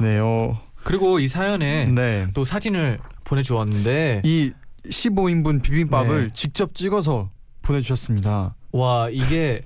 [0.00, 2.26] 네, 어, 그리고 이 사연에 네.
[2.32, 4.52] 또 사진을 보내주었는데 이
[4.86, 6.34] 15인분 비빔밥을 네.
[6.34, 8.54] 직접 찍어서 보내주셨습니다.
[8.72, 9.62] 와 이게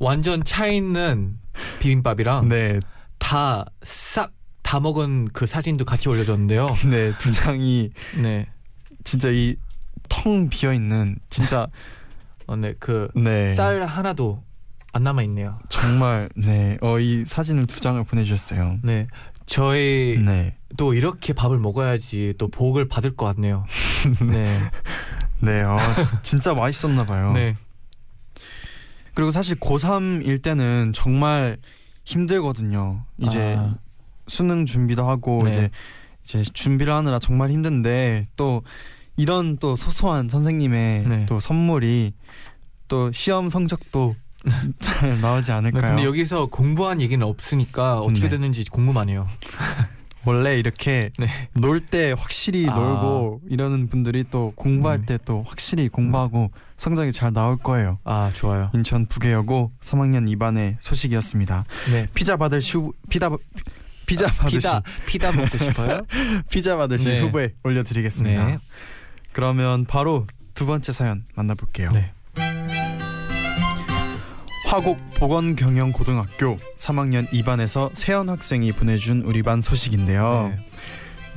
[0.00, 1.36] 완전 차 있는
[1.80, 2.80] 비빔밥이랑 네,
[3.18, 6.66] 다싹다 먹은 그 사진도 같이 올려줬는데요.
[6.90, 8.46] 네 두 장이 네,
[9.04, 9.56] 진짜 이
[10.08, 11.66] 텅 비어 있는 진짜
[12.46, 14.42] 어, 네, 그네쌀 하나도
[14.92, 15.58] 안 남아 있네요.
[15.68, 18.78] 정말 네 어 이 사진을 두 장을 보내 주셨어요.
[18.82, 19.06] 네,
[19.44, 23.66] 저희 네, 또 이렇게 밥을 먹어야지 또 복을 받을 것 같네요.
[24.26, 24.60] 네,
[25.40, 25.76] 네, 어,
[26.22, 27.32] 진짜 맛있었나 봐요.
[27.34, 27.54] 네,
[29.12, 31.58] 그리고 사실 고3일 때는 정말
[32.08, 33.04] 힘들거든요.
[33.18, 33.74] 이제 아,
[34.26, 35.50] 수능 준비도 하고 네.
[35.50, 35.70] 이제
[36.24, 38.62] 이제 준비를 하느라 정말 힘든데 또
[39.16, 41.26] 이런 또 소소한 선생님의 네.
[41.26, 42.14] 또 선물이
[42.88, 44.16] 또 시험 성적도
[44.80, 45.82] 잘 나오지 네, 않을까요?
[45.82, 48.28] 근데 여기서 공부한 얘기는 없으니까 어떻게 네.
[48.30, 49.26] 됐는지 궁금하네요.
[50.28, 51.26] 원래 이렇게 네.
[51.54, 52.74] 놀때 확실히 아.
[52.74, 55.16] 놀고 이러는 분들이 또 공부할 네.
[55.16, 57.98] 때또 확실히 공부하고 성적이 잘 나올 거예요.
[58.04, 58.70] 아 좋아요.
[58.74, 61.64] 인천 부계여고 3학년 2반의 소식이었습니다.
[61.90, 63.30] 네, 피자 받으실 후 피자
[64.06, 66.02] 피자 받으실 피다 피다 먹고 싶어요?
[66.50, 67.20] 피자 받으실 네.
[67.22, 68.46] 후보에 올려드리겠습니다.
[68.46, 68.58] 네.
[69.32, 71.88] 그러면 바로 두 번째 사연 만나볼게요.
[71.94, 72.12] 네.
[74.68, 80.52] 화곡 보건경영고등학교 3학년 2반에서 세연 학생이 보내준 우리 반 소식인데요.
[80.54, 80.62] 네.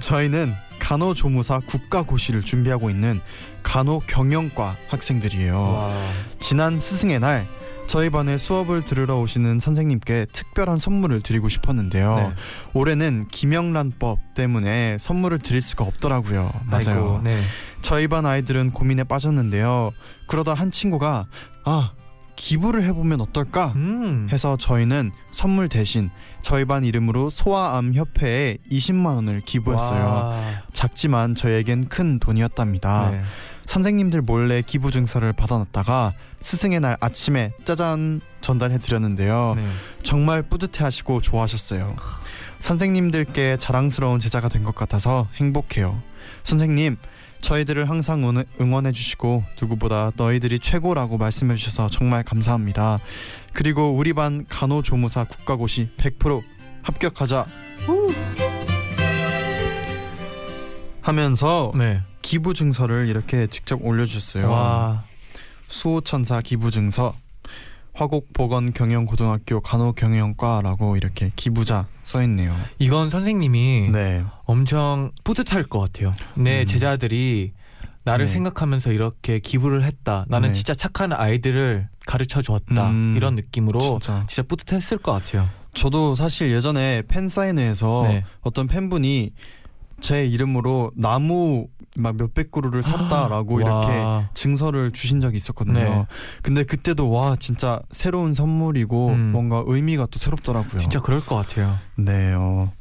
[0.02, 3.22] 저희는 간호조무사 국가고시를 준비하고 있는
[3.64, 5.58] 간호경영과 학생들이요.
[5.58, 6.12] 와.
[6.40, 7.48] 지난 스승의 날
[7.88, 12.16] 저희 반에 수업을 들으러 오시는 선생님께 특별한 선물을 드리고 싶었는데요.
[12.18, 12.32] 네.
[12.74, 16.52] 올해는 김영란법 때문에 선물을 드릴 수가 없더라고요.
[16.66, 16.82] 맞아요.
[16.86, 17.42] 아이고, 네.
[17.82, 19.92] 저희 반 아이들은 고민에 빠졌는데요.
[20.28, 21.28] 그러다 한 친구가
[21.64, 21.92] 아
[22.46, 24.28] 기부를 해보면 어떨까 음.
[24.32, 26.10] 해서 저희는 선물 대신
[26.42, 30.04] 저희 반 이름으로 소아암 협회에 20만 원을 기부했어요.
[30.04, 30.42] 와.
[30.74, 33.12] 작지만 저에겐 큰 돈이었답니다.
[33.12, 33.22] 네.
[33.68, 39.54] 선생님들 몰래 기부 증서를 받아놨다가 스승의 날 아침에 짜잔 전달해 드렸는데요.
[39.56, 39.68] 네.
[40.02, 41.96] 정말 뿌듯해하시고 좋아하셨어요.
[42.58, 46.02] 선생님들께 자랑스러운 제자가 된 것 같아서 행복해요.
[46.42, 46.98] 선생님,
[47.42, 53.00] 저희들을 항상 응- 응원해 주시고 누구보다 너희들이 최고라고 말씀해 주셔서 정말 감사합니다.
[53.54, 56.42] 그리고 우리 반 간호조무사 국가고시 100%
[56.84, 57.46] 합격하자.
[61.02, 62.02] 하면서 네.
[62.22, 64.52] 기부 증서를 이렇게 직접 올려 주셨어요.
[64.52, 65.04] 와.
[65.68, 67.16] 수호천사 기부 증서
[67.94, 72.56] 화곡보건경영고등학교 간호경영과라고 이렇게 기부자 써 있네요.
[72.80, 76.12] 이건 선생님이 네, 엄청 뿌듯할 것 같아요.
[76.36, 76.66] 내 음.
[76.66, 77.54] 제자들이
[78.04, 78.32] 나를 네.
[78.32, 80.26] 생각하면서 이렇게 기부를 했다.
[80.28, 80.54] 나는 네.
[80.54, 82.90] 진짜 착한 아이들을 가르쳐 주었다.
[82.90, 83.14] 음.
[83.16, 84.24] 이런 느낌으로 진짜.
[84.28, 84.44] 진짜.
[84.44, 85.48] 뿌듯했을 것 같아요.
[85.74, 88.24] 저도 사실 예전에 팬 사인회에서 네.
[88.42, 89.32] 어떤 팬분이
[90.02, 94.30] 제 이름으로 나무 막 몇백 그루를 샀다라고 이렇게 와.
[94.34, 95.80] 증서를 주신 적이 있었거든요.
[95.80, 96.06] 네.
[96.42, 99.32] 근데 그때도 와 진짜 새로운 선물이고 음.
[99.32, 100.80] 뭔가 의미가 또 새롭더라고요.
[100.80, 101.78] 진짜 그럴 것 같아요.
[101.96, 102.34] 네.
[102.34, 102.72] 어.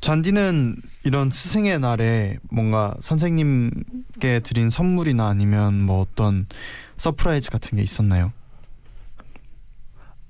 [0.00, 6.46] 쟌디는 이런 스승의 날에 뭔가 선생님께 드린 선물이나 아니면 뭐 어떤
[6.96, 8.32] surprise 같은 게 있었나요?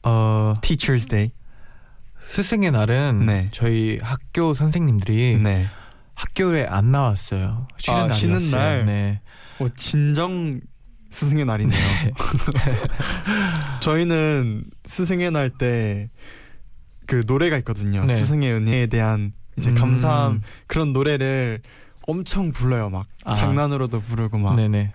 [0.03, 1.33] 어, Teachers Day.
[2.21, 3.49] 스승의 날은 네.
[3.51, 5.69] 저희 학교 선생님들이 네.
[6.17, 7.69] 학교에 안 나왔어요.
[7.79, 8.39] 쉬는 아, 날이었어요.
[8.39, 8.87] 쉬는 날?
[8.87, 9.21] 네.
[9.61, 10.61] 어, 진정
[11.11, 11.79] 스승의 날이네요.
[13.81, 16.09] 저희는 스승의 날 때
[17.07, 18.05] 그 노래가 있거든요.
[18.05, 18.13] 네.
[18.15, 19.77] 스승의 은혜에 대한 이제 음.
[19.77, 21.61] 감사함 그런 노래를
[22.09, 22.91] 엄청 불러요.
[22.91, 23.33] 막 아.
[23.33, 24.91] 장난으로도 부르고 막 네네.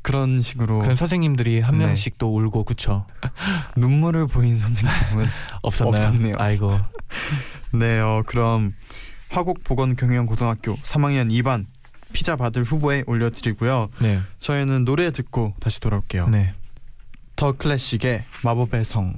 [0.00, 1.84] 그런 식으로 그런 선생님들이 한 네.
[1.84, 3.04] 명씩 또 울고 그쵸?
[3.76, 5.26] 눈물을 보인 선생님은
[5.60, 6.06] 없었나요?
[6.06, 6.36] 없었네요.
[6.38, 6.78] 아이고.
[7.74, 8.72] 네, 어, 그럼
[9.32, 11.66] 화곡보건경영고등학교 3학년 2반
[12.12, 13.88] 피자 받을 후보에 올려드리고요.
[14.00, 14.20] 네.
[14.38, 16.28] 저희는 노래 듣고 다시 돌아올게요.
[16.28, 16.52] 네.
[17.36, 19.14] 더 클래식의 마법의 성.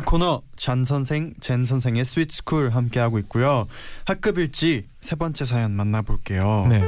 [0.00, 3.66] 코너 쟌 선생, 잰 선생의 Sweet School 함께 하고 있고요.
[4.04, 6.66] 학급 일지 세 번째 사연 만나볼게요.
[6.68, 6.82] 네.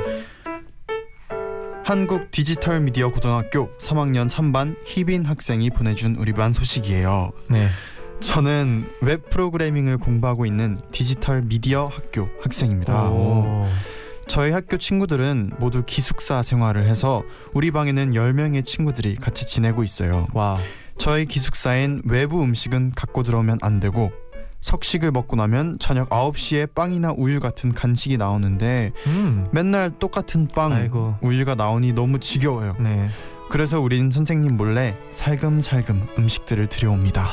[1.84, 7.32] 한국 디지털 미디어 고등학교 3학년 3반 희빈 학생이 보내준 우리 반 소식이에요.
[7.50, 7.68] 네.
[8.20, 13.10] 저는 웹 프로그래밍을 공부하고 있는 디지털 미디어 학교 학생입니다.
[13.10, 13.66] 오.
[14.28, 20.28] 저희 학교 친구들은 모두 기숙사 생활을 해서 우리 방에는 10명의 친구들이 같이 지내고 있어요.
[20.34, 20.56] 와.
[21.00, 24.12] 저희 기숙사엔 외부 음식은 갖고 들어오면 안 되고
[24.60, 29.48] 석식을 먹고 나면 저녁 9시에 빵이나 우유 같은 간식이 나오는데 음.
[29.50, 31.16] 맨날 똑같은 빵, 아이고.
[31.22, 32.76] 우유가 나오니 너무 지겨워요.
[32.78, 33.08] 네.
[33.48, 37.26] 그래서 우린 선생님 몰래 살금살금 음식들을 들여옵니다.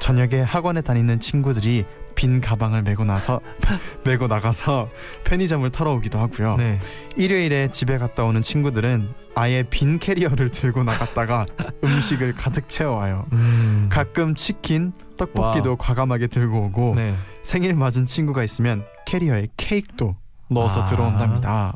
[0.00, 1.84] 저녁에 학원에 다니는 친구들이
[2.20, 3.40] 빈 가방을 메고 나서
[4.04, 4.90] 메고 나가서
[5.24, 6.56] 편의점을 털어오기도 하고요.
[6.58, 6.78] 네.
[7.16, 11.46] 일요일에 집에 갔다 오는 친구들은 아예 빈 캐리어를 들고 나갔다가
[11.82, 13.24] 음식을 가득 채워와요.
[13.32, 13.88] 음.
[13.90, 15.76] 가끔 치킨, 떡볶이도 와우.
[15.78, 17.14] 과감하게 들고 오고 네.
[17.42, 20.14] 생일 맞은 친구가 있으면 캐리어에 케이크도
[20.50, 20.84] 넣어서 아.
[20.84, 21.72] 들어온답니다.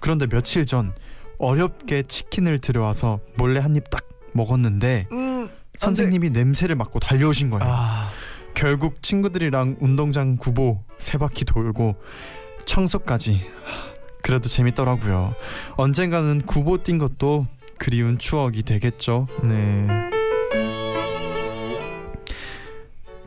[0.00, 0.94] 그런데 며칠 전
[1.38, 5.06] 어렵게 치킨을 들여와서 몰래 한 입 딱 먹었는데
[5.78, 7.72] 선생님이 냄새를 맡고 달려오신 거예요.
[7.72, 8.05] 아.
[8.56, 11.94] 결국 친구들이랑 운동장 구보 세 바퀴 돌고
[12.64, 13.92] 청소까지 하,
[14.22, 15.34] 그래도 재밌더라고요.
[15.76, 19.28] 언젠가는 구보 뛴 것도 그리운 추억이 되겠죠.
[19.44, 19.86] 네.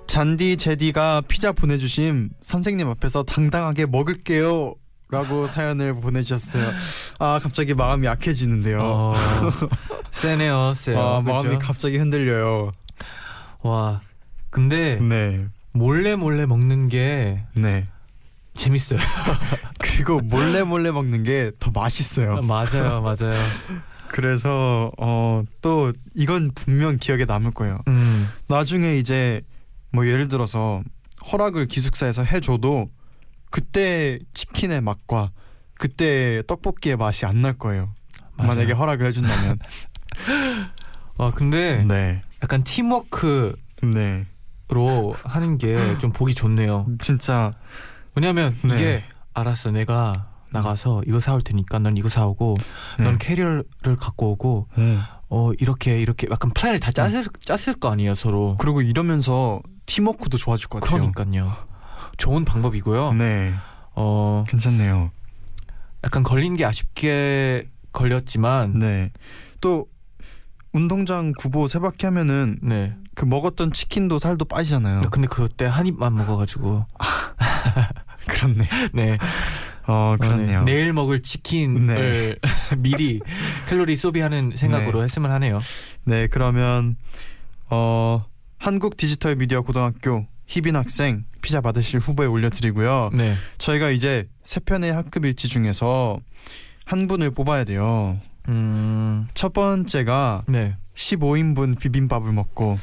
[0.08, 4.74] 잔디 제디가 피자 보내주심 선생님 앞에서 당당하게 먹을게요.
[5.12, 6.72] 라고 사연을 보내주셨어요.
[7.20, 8.80] 아 갑자기 마음이 약해지는데요.
[8.82, 9.14] 어.
[10.12, 11.00] 세네요, 세요.
[11.00, 11.22] 아?
[11.22, 12.72] 마음이 갑자기 흔들려요.
[13.62, 14.02] 와.
[14.50, 17.88] 근데 네, 몰래 몰래 먹는 게 네.
[18.56, 19.00] 재밌어요.
[19.80, 22.42] 그리고 몰래 몰래 먹는 게 더 맛있어요.
[22.42, 23.34] 맞아요, 맞아요.
[24.10, 27.80] 그래서 어 또 이건 분명 기억에 남을 거예요.
[27.88, 28.28] 음.
[28.48, 29.42] 나중에 이제
[29.92, 30.82] 뭐 예를 들어서
[31.32, 32.88] 허락을 기숙사에서 해줘도
[33.52, 35.32] 그때 치킨의 맛과
[35.76, 37.94] 그때 떡볶이의 맛이 안 날 거예요.
[38.36, 38.48] 맞아요.
[38.50, 39.60] 만약에 허락을 해준다면.
[41.20, 42.22] 아 근데 네.
[42.42, 43.56] 약간 팀워크
[44.72, 45.22] 로 네.
[45.30, 46.86] 하는 게 좀 보기 좋네요.
[47.02, 47.52] 진짜
[48.16, 48.76] 왜냐하면 네.
[48.76, 49.04] 이게
[49.34, 52.56] 알았어 내가 나가서 이거 사올 테니까 넌 이거 사오고
[53.00, 53.04] 네.
[53.04, 53.64] 넌 캐리어를
[54.00, 55.02] 갖고 오고 음.
[55.30, 60.68] 어 이렇게 이렇게 약간 플랜을 다 짰을, 짰을 거 아니에요 서로 그리고 이러면서 팀워크도 좋아질
[60.68, 61.12] 것 같아요.
[61.12, 61.54] 그러니까요
[62.18, 63.54] 좋은 방법이고요 네.
[63.96, 65.12] 어 괜찮네요.
[66.04, 69.12] 약간 걸린 게 아쉽게 걸렸지만 네.
[69.62, 69.88] 또
[70.74, 75.02] 운동장 구보 세 바퀴 하면은 네 그 먹었던 치킨도 살도 빠지잖아요.
[75.12, 76.86] 근데 그때 한 입만 먹어가지고
[78.30, 78.70] 그렇네.
[78.94, 79.18] 네
[79.86, 80.60] 어, 그렇네요.
[80.60, 80.72] 어, 네.
[80.72, 82.38] 내일 먹을 치킨을
[82.80, 83.20] 미리
[83.68, 85.60] 칼로리 소비하는 생각으로 했으면 하네요
[86.06, 86.96] 네, 그러면
[87.70, 88.24] 어
[88.58, 93.10] 한국 디지털 미디어 고등학교 희빈 학생 피자 받으실 후보에 올려드리고요.
[93.12, 96.22] 네 저희가 이제 세 편의 학급 일지 중에서
[96.86, 98.18] 한 분을 뽑아야 돼요.
[98.48, 102.80] 음, 첫 번째가 네 15인분 비빔밥을 먹고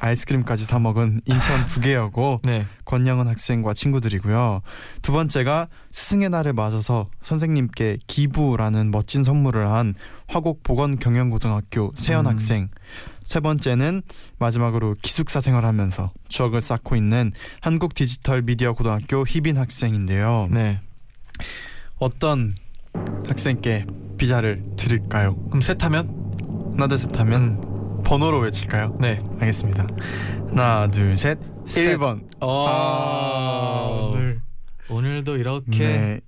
[0.00, 2.66] 아이스크림까지 사 먹은 인천 부계여고 네.
[2.84, 4.62] 권영은 학생과 친구들이고요.
[5.02, 9.94] 두 번째가 스승의 날을 맞아서 선생님께 기부라는 멋진 선물을 한
[10.26, 12.32] 화곡 보건 경영고등학교 세연 음.
[12.32, 12.68] 학생.
[13.24, 14.02] 세 번째는
[14.38, 20.48] 마지막으로 기숙사 생활하면서 추억을 쌓고 있는 한국 디지털 미디어 고등학교 희빈 학생인데요.
[20.50, 20.80] 네.
[21.98, 22.52] 어떤
[23.26, 25.36] 학생께 피자를 드릴까요?
[25.48, 26.28] 그럼 셋 하면?
[26.78, 27.67] 하나 둘셋 하면 음,
[28.08, 28.96] 번호로 외칠까요?
[28.98, 29.18] 네.
[29.38, 29.86] 알겠습니다.
[30.50, 31.98] 하나 둘 셋 셋.
[31.98, 32.22] 1번.
[32.40, 34.40] 어, 아, 오늘
[34.88, 35.78] 오늘도 이렇게.
[35.78, 36.20] 네.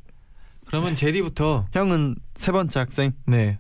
[0.67, 1.67] 그러면 제디부터.
[1.73, 3.13] 형은 세 번째 학생.
[3.27, 3.59] 네.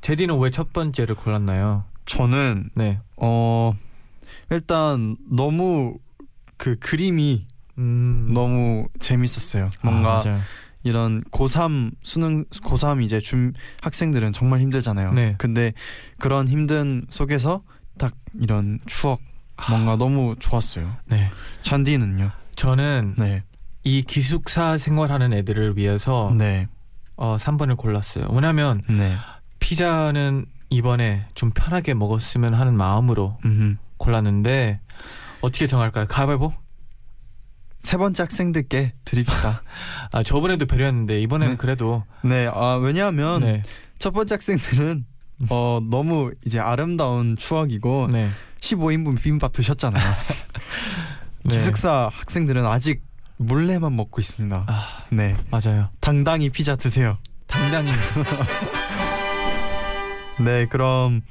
[0.00, 1.84] 제디는 왜 첫 번째를 골랐나요?
[2.06, 3.00] 저는 네.
[3.16, 3.74] 어
[4.50, 5.98] 일단 너무
[6.56, 7.46] 그 그림이
[7.78, 8.30] 음.
[8.32, 9.68] 너무 재밌었어요.
[9.82, 10.40] 뭔가 아.
[10.82, 15.12] 이런 고3 수능 고3 이제 준 학생들은 정말 힘들잖아요.
[15.12, 15.34] 네.
[15.38, 15.72] 근데
[16.18, 17.62] 그런 힘든 속에서
[17.98, 19.20] 딱 이런 추억
[19.68, 20.96] 뭔가 너무 좋았어요.
[21.06, 21.30] 네.
[21.62, 22.30] 잔디는요?
[22.56, 23.42] 저는 네.
[23.84, 26.66] 이 기숙사 생활하는 애들을 위해서 네.
[27.16, 28.28] 어, 3번을 골랐어요.
[28.32, 29.16] 왜냐면 네.
[29.58, 33.78] 피자는 이번에 좀 편하게 먹었으면 하는 마음으로 음.
[33.98, 34.80] 골랐는데
[35.42, 36.06] 어떻게 정할까요?
[36.06, 36.52] 가위바위보?
[37.80, 39.62] 세 번째 학생들께 드립시다.
[40.12, 41.56] 아 저번에도 배려했는데 이번에는 네.
[41.56, 42.48] 그래도 네.
[42.52, 43.62] 아 왜냐하면 네.
[43.98, 45.06] 첫 번째 학생들은
[45.50, 48.30] 어 너무 이제 아름다운 추억이고 네.
[48.60, 50.02] 15인분 비빔밥 드셨잖아요.
[51.44, 51.54] 네.
[51.54, 53.02] 기숙사 학생들은 아직
[53.38, 54.66] 몰래만 먹고 있습니다.
[54.68, 55.36] 아 네.
[55.50, 55.88] 맞아요.
[56.00, 57.18] 당당히 피자 드세요.
[57.46, 57.90] 당당히
[60.44, 61.22] 네, 그럼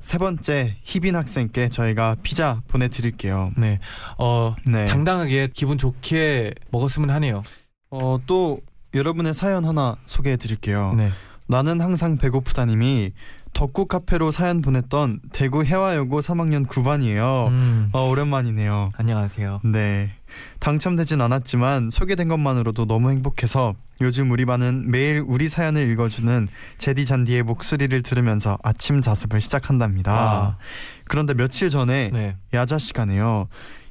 [0.00, 3.52] 세 번째 희빈 학생께 저희가 피자 보내드릴게요.
[3.56, 3.78] 네.
[4.18, 4.86] 어 네.
[4.86, 7.42] 당당하게 기분 좋게 먹었으면 하네요.
[7.90, 8.60] 어, 또
[8.94, 10.94] 여러분의 사연 하나 소개해드릴게요.
[10.96, 11.10] 네.
[11.46, 13.12] 나는 항상 배고프다님이
[13.52, 17.48] 덕구 카페로 사연 보냈던 대구 해화여고 3학년 9반이에요.
[17.48, 17.90] 음.
[17.92, 18.90] 어, 오랜만이네요.
[18.96, 19.60] 안녕하세요.
[19.64, 20.12] 네.
[20.60, 27.42] 당첨되진 않았지만 소개된 것만으로도 너무 행복해서 요즘 우리 반은 매일 우리 사연을 읽어주는 제디 잔디의
[27.42, 30.12] 목소리를 들으면서 아침 자습을 시작한답니다.
[30.14, 30.58] 와.
[31.04, 32.36] 그런데 며칠 전에 네.
[32.54, 33.48] 야자 시간에요.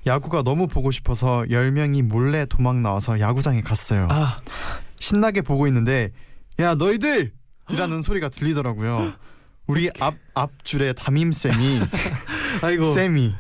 [0.08, 4.08] 야구가 너무 보고 싶어서 10명이 몰래 도망 나와서 야구장에 갔어요.
[4.10, 4.40] 아
[5.00, 6.10] 신나게 보고 있는데
[6.60, 7.32] 야 너희들!
[7.70, 9.14] 이라는 소리가 들리더라고요.
[9.68, 11.82] 우리 앞 앞줄에 담임 쌤이
[12.64, 12.94] 아이고.
[12.96, 13.36] 쌤이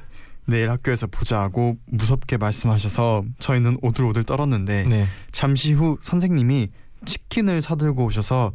[0.49, 5.07] 내일 학교에서 보자 하고 무섭게 말씀하셔서 저희는 오들오들 떨었는데 네.
[5.31, 6.69] 잠시 후 선생님이
[7.05, 8.51] 치킨을 사들고 오셔서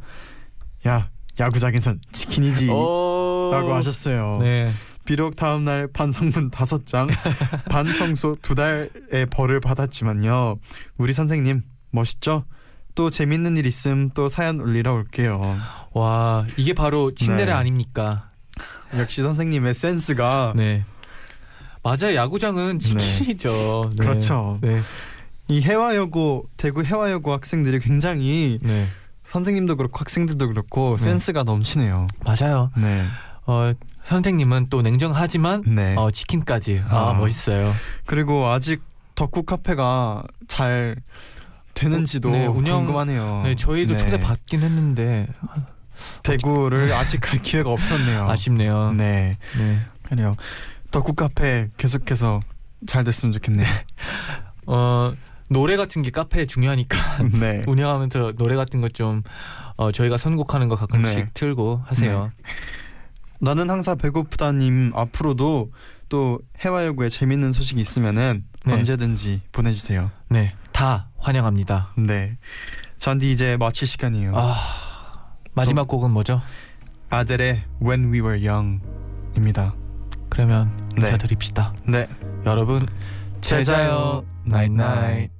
[0.87, 3.49] 야 야구장에선 치킨이지 오.
[3.51, 4.39] 라고 하셨어요.
[4.41, 4.71] 네.
[5.05, 7.07] 비록 다음날 반성문 다섯 장,
[7.69, 10.57] 반 청소 두 달의 벌을 받았지만요.
[10.97, 12.45] 우리 선생님 멋있죠?
[12.95, 15.57] 또 재밌는 일 있음 또 사연 올리러 올게요.
[15.91, 17.51] 와 이게 바로 친데레 네.
[17.51, 18.29] 아닙니까?
[18.97, 20.85] 역시 선생님의 센스가 네.
[21.85, 22.15] 맞아요.
[22.15, 23.91] 야구장은 치킨이죠.
[23.95, 24.03] 네.
[24.03, 24.57] 그렇죠.
[24.61, 24.81] 네.
[25.47, 28.87] 이 해화여고 대구 해화여고 학생들이 굉장히 네.
[29.25, 31.03] 선생님도 그렇고 학생들도 그렇고 네.
[31.03, 32.07] 센스가 넘치네요.
[32.25, 32.71] 맞아요.
[32.75, 33.05] 네,
[33.45, 33.71] 어
[34.05, 35.93] 선생님은 또 냉정하지만 네.
[35.95, 37.13] 어 치킨까지 아, 아.
[37.13, 37.71] 멋있어요.
[38.07, 38.81] 그리고 아직
[39.13, 40.95] 덕후 카페가 잘
[41.75, 43.41] 되는지도 어, 네, 운영- 궁금하네요.
[43.43, 43.97] 네 저희도 네.
[43.99, 45.27] 초대 받긴 했는데
[46.23, 48.27] 대구를 아직 갈 기회가 없었네요.
[48.27, 48.93] 아쉽네요.
[48.93, 49.37] 네.
[49.57, 49.79] 네,
[50.09, 50.35] 그래요.
[50.95, 52.39] 덕후 카페 계속해서
[52.87, 53.67] 잘 됐으면 좋겠네요.
[54.65, 55.13] 어
[55.49, 57.63] 노래 같은 게 카페에 중요하니까 네.
[57.67, 59.21] 운영하면서 노래 같은 것좀
[59.75, 61.25] 어, 저희가 선곡하는 거 가끔씩 네.
[61.33, 62.31] 틀고 하세요.
[63.41, 65.73] 나는 항상 배고프다님 앞으로도
[66.07, 68.73] 또 해화여고에 재밌는 소식이 있으면은 네.
[68.73, 70.11] 언제든지 보내주세요.
[70.29, 70.53] 네.
[70.71, 71.91] 다 환영합니다.
[71.97, 72.37] 네.
[72.99, 74.31] 전디 이제 마칠 시간이에요.
[74.33, 74.55] 아
[75.55, 76.41] 마지막 곡은 뭐죠?
[77.09, 79.75] 아들의 When We Were Young입니다.
[80.35, 81.01] 그러면 네.
[81.03, 81.73] 인사드립시다.
[81.87, 82.07] 네.
[82.45, 82.85] 여러분
[83.39, 83.63] 제자요.
[83.63, 85.31] 제자요 나잇나잇